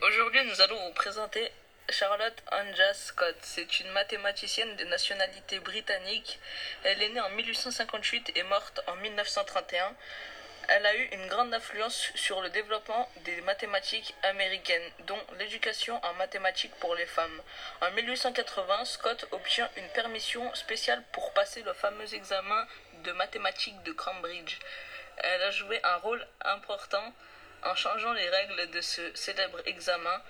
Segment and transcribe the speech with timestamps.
[0.00, 1.50] Aujourd'hui, nous allons vous présenter
[1.90, 3.34] Charlotte Anja Scott.
[3.40, 6.38] C'est une mathématicienne de nationalité britannique.
[6.84, 9.92] Elle est née en 1858 et morte en 1931.
[10.68, 16.14] Elle a eu une grande influence sur le développement des mathématiques américaines, dont l'éducation en
[16.14, 17.42] mathématiques pour les femmes.
[17.80, 22.68] En 1880, Scott obtient une permission spéciale pour passer le fameux examen
[23.02, 24.58] de mathématiques de Cambridge.
[25.16, 27.12] Elle a joué un rôle important
[27.64, 30.22] en changeant les règles de ce célèbre examen.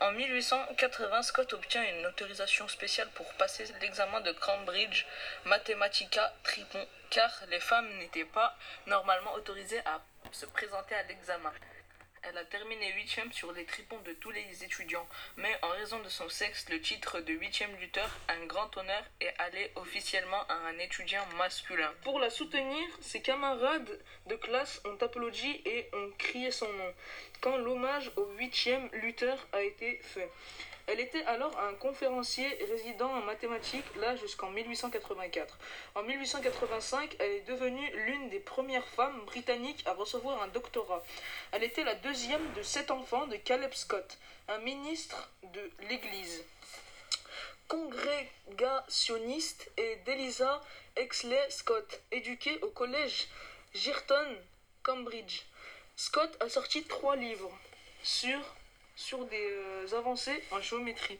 [0.00, 5.06] En 1880, Scott obtient une autorisation spéciale pour passer l'examen de Cambridge
[5.44, 10.00] Mathematica Tripon, car les femmes n'étaient pas normalement autorisées à
[10.32, 11.52] se présenter à l'examen.
[12.26, 15.06] Elle a terminé huitième sur les tripons de tous les étudiants,
[15.36, 19.34] mais en raison de son sexe, le titre de huitième lutteur, un grand honneur, est
[19.38, 21.92] allé officiellement à un étudiant masculin.
[22.02, 26.94] Pour la soutenir, ses camarades de classe ont applaudi et ont crié son nom,
[27.42, 30.30] quand l'hommage au huitième lutteur a été fait.
[30.86, 35.58] Elle était alors un conférencier résident en mathématiques, là jusqu'en 1884.
[35.94, 41.02] En 1885, elle est devenue l'une des premières femmes britanniques à recevoir un doctorat.
[41.52, 46.44] Elle était la deuxième de sept enfants de Caleb Scott, un ministre de l'Église
[47.66, 50.62] congrégationniste et d'Eliza
[50.94, 53.26] Exley Scott, éduquée au collège
[53.74, 54.36] Girton,
[54.84, 55.40] Cambridge.
[55.96, 57.50] Scott a sorti trois livres
[58.04, 58.38] sur
[58.94, 61.18] sur des euh, avancées en géométrie.